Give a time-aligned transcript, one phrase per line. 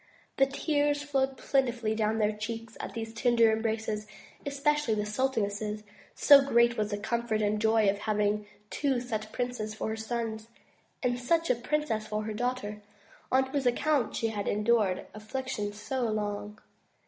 [0.37, 4.07] The tears flowed 78 THE TREASURE CHEST plentifully down their cheeks at these tender embraces,
[4.47, 5.83] espe cially the sultaness's,
[6.15, 10.47] so great was the comfort and joy of having two such princes for her sons,
[11.03, 12.81] and such a princess for her daughter,
[13.31, 16.57] on whose account she had endured affliction so long.